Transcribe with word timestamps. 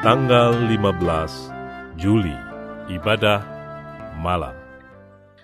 tanggal 0.00 0.56
15 0.56 2.00
Juli, 2.00 2.32
ibadah 2.88 3.44
malam. 4.16 4.56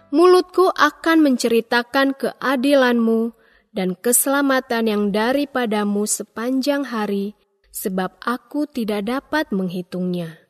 Mulutku 0.08 0.72
akan 0.72 1.20
menceritakan 1.20 2.16
keadilanmu 2.16 3.36
dan 3.76 3.92
keselamatan 4.00 4.88
yang 4.88 5.12
daripadamu 5.12 6.08
sepanjang 6.08 6.88
hari, 6.88 7.36
sebab 7.68 8.16
aku 8.24 8.64
tidak 8.64 9.04
dapat 9.04 9.52
menghitungnya. 9.52 10.40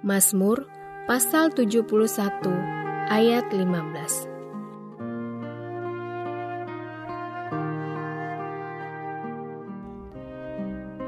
Mazmur 0.00 0.64
pasal 1.04 1.52
71 1.52 1.84
ayat 3.12 3.44
15. 3.52 4.24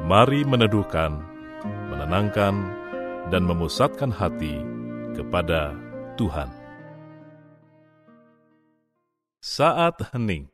Mari 0.05 0.44
meneduhkan, 0.44 1.35
menenangkan, 1.96 2.55
dan 3.32 3.42
memusatkan 3.48 4.12
hati 4.12 4.60
kepada 5.16 5.73
Tuhan. 6.20 6.52
Saat 9.41 10.12
hening 10.12 10.52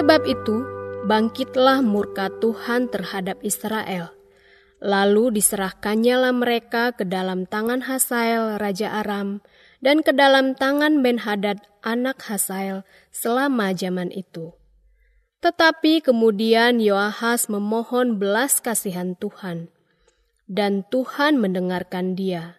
Sebab 0.00 0.24
itu, 0.24 0.64
bangkitlah 1.04 1.84
murka 1.84 2.32
Tuhan 2.40 2.88
terhadap 2.88 3.36
Israel. 3.44 4.16
Lalu 4.80 5.36
diserahkannya 5.36 6.24
mereka 6.32 6.96
ke 6.96 7.04
dalam 7.04 7.44
tangan 7.44 7.84
Hasael, 7.84 8.56
Raja 8.56 8.96
Aram, 9.04 9.44
dan 9.84 10.00
ke 10.00 10.16
dalam 10.16 10.56
tangan 10.56 11.04
Ben-Hadad, 11.04 11.60
anak 11.84 12.16
Hasael, 12.24 12.88
selama 13.12 13.76
zaman 13.76 14.08
itu. 14.08 14.56
Tetapi 15.44 16.00
kemudian 16.00 16.80
Yoahas 16.80 17.52
memohon 17.52 18.16
belas 18.16 18.64
kasihan 18.64 19.12
Tuhan, 19.20 19.68
dan 20.48 20.88
Tuhan 20.88 21.36
mendengarkan 21.36 22.16
dia. 22.16 22.56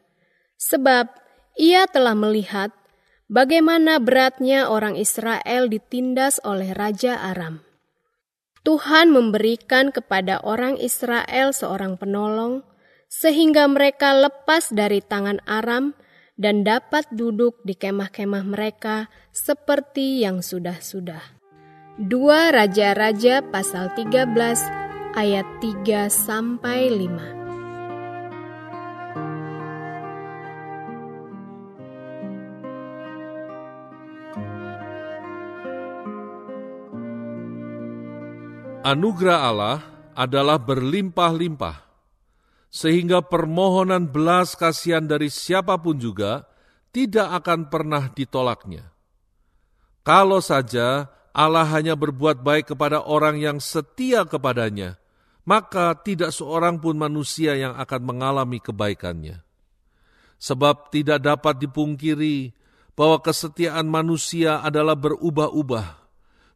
Sebab 0.62 1.10
ia 1.58 1.90
telah 1.90 2.14
melihat 2.14 2.70
bagaimana 3.32 3.98
beratnya 4.04 4.68
orang 4.68 5.00
Israel 5.00 5.72
ditindas 5.72 6.44
oleh 6.44 6.76
Raja 6.76 7.16
Aram. 7.32 7.64
Tuhan 8.62 9.10
memberikan 9.10 9.90
kepada 9.90 10.38
orang 10.46 10.78
Israel 10.78 11.50
seorang 11.50 11.98
penolong, 11.98 12.62
sehingga 13.10 13.66
mereka 13.66 14.14
lepas 14.14 14.70
dari 14.70 15.02
tangan 15.02 15.42
Aram 15.50 15.98
dan 16.38 16.62
dapat 16.62 17.10
duduk 17.10 17.58
di 17.66 17.74
kemah-kemah 17.74 18.46
mereka 18.46 19.10
seperti 19.34 20.22
yang 20.22 20.46
sudah-sudah. 20.46 21.42
Dua 21.98 22.54
Raja-Raja 22.54 23.42
pasal 23.50 23.98
13 23.98 24.30
ayat 25.18 25.48
3 25.60 26.08
sampai 26.08 26.88
5. 26.94 27.41
Anugerah 38.82 39.40
Allah 39.46 39.78
adalah 40.18 40.58
berlimpah-limpah, 40.58 41.86
sehingga 42.74 43.22
permohonan 43.22 44.10
belas 44.10 44.58
kasihan 44.58 45.06
dari 45.06 45.30
siapa 45.30 45.78
pun 45.78 46.02
juga 46.02 46.50
tidak 46.90 47.30
akan 47.46 47.70
pernah 47.70 48.10
ditolaknya. 48.10 48.90
Kalau 50.02 50.42
saja 50.42 51.14
Allah 51.30 51.70
hanya 51.78 51.94
berbuat 51.94 52.42
baik 52.42 52.74
kepada 52.74 53.06
orang 53.06 53.38
yang 53.38 53.62
setia 53.62 54.26
kepadanya, 54.26 54.98
maka 55.46 55.94
tidak 56.02 56.34
seorang 56.34 56.82
pun 56.82 56.98
manusia 56.98 57.54
yang 57.54 57.78
akan 57.78 58.02
mengalami 58.02 58.58
kebaikannya. 58.58 59.46
Sebab 60.42 60.90
tidak 60.90 61.22
dapat 61.22 61.62
dipungkiri 61.62 62.50
bahwa 62.98 63.22
kesetiaan 63.22 63.86
manusia 63.86 64.58
adalah 64.58 64.98
berubah-ubah, 64.98 66.01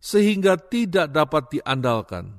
sehingga 0.06 0.54
tidak 0.62 1.10
dapat 1.10 1.50
diandalkan. 1.50 2.30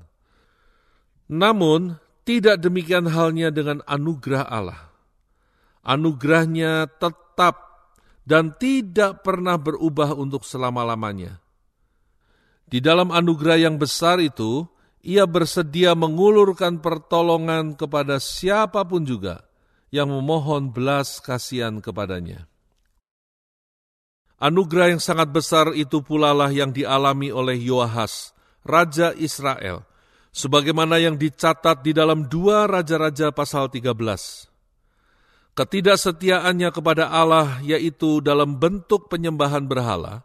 Namun, 1.26 1.98
tidak 2.22 2.62
demikian 2.62 3.10
halnya 3.10 3.50
dengan 3.50 3.82
anugerah 3.90 4.46
Allah. 4.46 4.86
Anugerahnya 5.82 6.86
tetap 6.86 7.66
dan 8.22 8.54
tidak 8.54 9.26
pernah 9.26 9.58
berubah 9.58 10.14
untuk 10.14 10.46
selama-lamanya. 10.46 11.42
Di 12.66 12.78
dalam 12.78 13.10
anugerah 13.10 13.58
yang 13.66 13.78
besar 13.78 14.22
itu, 14.22 14.66
ia 15.02 15.26
bersedia 15.26 15.94
mengulurkan 15.94 16.82
pertolongan 16.82 17.78
kepada 17.78 18.18
siapa 18.18 18.82
pun 18.82 19.06
juga 19.06 19.46
yang 19.94 20.10
memohon 20.10 20.74
belas 20.74 21.22
kasihan 21.22 21.78
kepadanya. 21.78 22.50
Anugerah 24.36 24.92
yang 24.92 25.00
sangat 25.00 25.32
besar 25.32 25.72
itu 25.72 26.04
pula 26.04 26.36
lah 26.36 26.52
yang 26.52 26.68
dialami 26.68 27.32
oleh 27.32 27.56
Yoahas, 27.56 28.36
Raja 28.68 29.16
Israel, 29.16 29.88
sebagaimana 30.28 31.00
yang 31.00 31.16
dicatat 31.16 31.80
di 31.80 31.96
dalam 31.96 32.28
dua 32.28 32.68
Raja-Raja 32.68 33.32
pasal 33.32 33.72
13. 33.72 33.96
Ketidaksetiaannya 35.56 36.68
kepada 36.68 37.08
Allah, 37.08 37.64
yaitu 37.64 38.20
dalam 38.20 38.60
bentuk 38.60 39.08
penyembahan 39.08 39.64
berhala, 39.64 40.20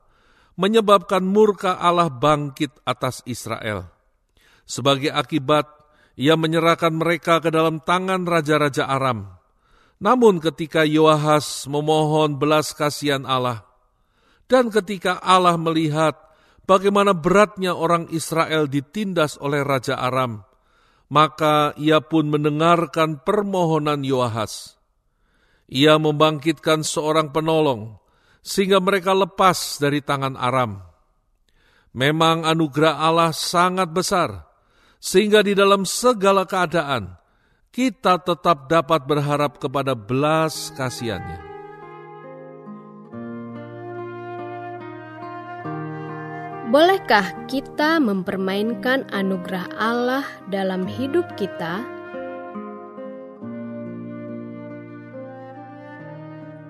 menyebabkan 0.59 1.23
murka 1.23 1.79
Allah 1.79 2.11
bangkit 2.11 2.83
atas 2.83 3.23
Israel. 3.23 3.87
Sebagai 4.67 5.15
akibat, 5.15 5.71
ia 6.19 6.35
menyerahkan 6.35 6.91
mereka 6.91 7.39
ke 7.39 7.47
dalam 7.47 7.79
tangan 7.79 8.27
raja-raja 8.27 8.91
Aram. 8.91 9.39
Namun 10.03 10.43
ketika 10.43 10.83
Yoahas 10.83 11.63
memohon 11.63 12.35
belas 12.35 12.75
kasihan 12.75 13.23
Allah, 13.23 13.70
dan 14.51 14.67
ketika 14.67 15.15
Allah 15.23 15.55
melihat 15.55 16.19
bagaimana 16.67 17.15
beratnya 17.15 17.71
orang 17.71 18.11
Israel 18.11 18.67
ditindas 18.67 19.39
oleh 19.39 19.63
Raja 19.63 19.95
Aram, 19.95 20.43
maka 21.07 21.71
ia 21.79 22.03
pun 22.03 22.27
mendengarkan 22.27 23.23
permohonan 23.23 24.03
Yoahas. 24.03 24.75
Ia 25.71 25.95
membangkitkan 25.95 26.83
seorang 26.83 27.31
penolong, 27.31 27.95
sehingga 28.43 28.83
mereka 28.83 29.15
lepas 29.15 29.79
dari 29.79 30.03
tangan 30.03 30.35
Aram. 30.35 30.83
Memang 31.95 32.43
anugerah 32.43 33.07
Allah 33.07 33.31
sangat 33.31 33.87
besar, 33.87 34.51
sehingga 34.99 35.39
di 35.47 35.55
dalam 35.55 35.87
segala 35.87 36.43
keadaan, 36.43 37.15
kita 37.71 38.19
tetap 38.19 38.67
dapat 38.67 39.07
berharap 39.07 39.63
kepada 39.63 39.95
belas 39.95 40.75
kasihannya. 40.75 41.50
Bolehkah 46.71 47.51
kita 47.51 47.99
mempermainkan 47.99 49.03
anugerah 49.11 49.75
Allah 49.75 50.23
dalam 50.47 50.87
hidup 50.87 51.27
kita? 51.35 51.83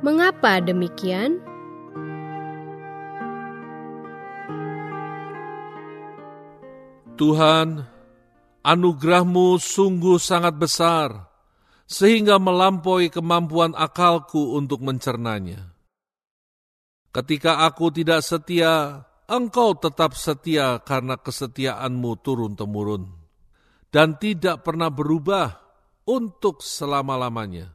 Mengapa 0.01 0.57
demikian? 0.57 1.37
Tuhan, 7.13 7.85
anugerahmu 8.65 9.61
sungguh 9.61 10.17
sangat 10.17 10.57
besar, 10.57 11.29
sehingga 11.85 12.41
melampaui 12.41 13.13
kemampuan 13.13 13.77
akalku 13.77 14.57
untuk 14.57 14.81
mencernanya. 14.81 15.77
Ketika 17.13 17.69
aku 17.69 17.93
tidak 17.93 18.25
setia, 18.25 19.05
engkau 19.31 19.79
tetap 19.79 20.19
setia 20.19 20.83
karena 20.83 21.15
kesetiaanmu 21.15 22.19
turun-temurun, 22.19 23.07
dan 23.87 24.19
tidak 24.19 24.67
pernah 24.67 24.91
berubah 24.91 25.55
untuk 26.03 26.59
selama-lamanya. 26.59 27.71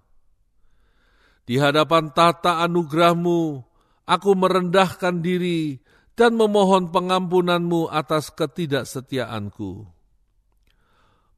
Di 1.48 1.56
hadapan 1.56 2.12
tata 2.12 2.60
anugerahmu, 2.60 3.64
aku 4.04 4.30
merendahkan 4.36 5.24
diri 5.24 5.80
dan 6.12 6.36
memohon 6.36 6.92
pengampunanmu 6.92 7.88
atas 7.88 8.28
ketidaksetiaanku. 8.36 9.88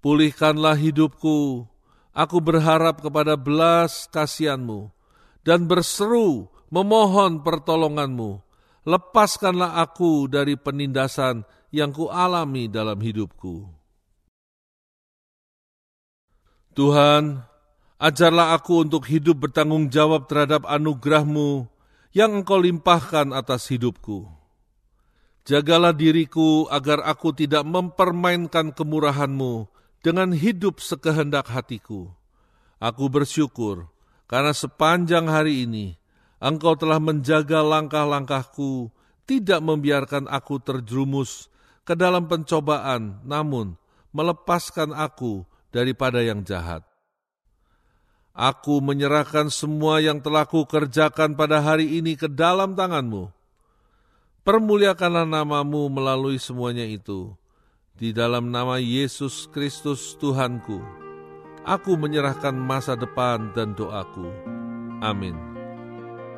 Pulihkanlah 0.03 0.79
hidupku, 0.79 1.67
aku 2.11 2.37
berharap 2.43 3.05
kepada 3.05 3.39
belas 3.39 4.11
kasihanmu, 4.11 4.91
dan 5.47 5.71
berseru 5.71 6.51
memohon 6.73 7.45
pertolonganmu. 7.47 8.48
Lepaskanlah 8.89 9.85
aku 9.85 10.33
dari 10.33 10.57
penindasan 10.57 11.45
yang 11.69 11.93
kualami 11.93 12.73
dalam 12.73 12.97
hidupku. 12.97 13.69
Tuhan, 16.73 17.45
Ajarlah 17.99 18.55
aku 18.55 18.87
untuk 18.87 19.11
hidup 19.11 19.51
bertanggung 19.51 19.91
jawab 19.91 20.31
terhadap 20.31 20.63
anugerahmu 20.71 21.67
yang 22.15 22.31
engkau 22.31 22.63
limpahkan 22.63 23.35
atas 23.35 23.67
hidupku. 23.75 24.23
Jagalah 25.43 25.91
diriku 25.91 26.71
agar 26.71 27.03
aku 27.03 27.35
tidak 27.35 27.67
mempermainkan 27.67 28.71
kemurahanmu 28.71 29.67
dengan 29.99 30.31
hidup 30.31 30.79
sekehendak 30.79 31.51
hatiku. 31.51 32.15
Aku 32.79 33.11
bersyukur 33.11 33.91
karena 34.31 34.55
sepanjang 34.55 35.27
hari 35.27 35.67
ini 35.67 35.99
engkau 36.39 36.75
telah 36.79 36.99
menjaga 37.03 37.63
langkah-langkahku, 37.63 38.91
tidak 39.29 39.61
membiarkan 39.61 40.25
aku 40.31 40.59
terjerumus 40.63 41.53
ke 41.85 41.93
dalam 41.93 42.27
pencobaan, 42.27 43.21
namun 43.27 43.77
melepaskan 44.15 44.97
aku 44.97 45.45
daripada 45.69 46.25
yang 46.25 46.43
jahat. 46.43 46.83
Aku 48.39 48.79
menyerahkan 48.79 49.51
semua 49.51 49.99
yang 49.99 50.23
telah 50.23 50.47
kukerjakan 50.47 51.35
pada 51.35 51.59
hari 51.59 51.99
ini 51.99 52.15
ke 52.15 52.31
dalam 52.31 52.79
tanganmu. 52.79 53.35
Permuliakanlah 54.47 55.27
namamu 55.27 55.91
melalui 55.91 56.39
semuanya 56.39 56.87
itu. 56.87 57.35
Di 57.99 58.15
dalam 58.15 58.55
nama 58.55 58.79
Yesus 58.79 59.51
Kristus 59.51 60.15
Tuhanku, 60.23 60.79
aku 61.67 61.99
menyerahkan 61.99 62.55
masa 62.55 62.95
depan 62.95 63.51
dan 63.59 63.75
doaku. 63.75 64.31
Amin. 65.03 65.48